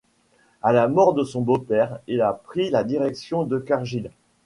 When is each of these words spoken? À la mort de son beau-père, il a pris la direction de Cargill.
À 0.63 0.73
la 0.73 0.87
mort 0.87 1.13
de 1.13 1.23
son 1.23 1.43
beau-père, 1.43 1.99
il 2.07 2.21
a 2.21 2.33
pris 2.33 2.71
la 2.71 2.83
direction 2.83 3.43
de 3.43 3.59
Cargill. 3.59 4.09